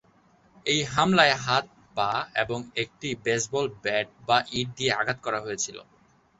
এই 0.65 0.79
হামলায় 0.93 1.35
হাত, 1.37 1.65
পা 1.95 2.11
এবং 2.35 2.59
একটি 2.83 3.09
বেসবল 3.25 3.65
ব্যাট 3.83 4.07
বা 4.27 4.37
ইট 4.51 4.67
দিয়ে 4.77 4.91
আঘাত 4.93 5.17
করা 5.25 5.39
হয়েছিল। 5.41 5.77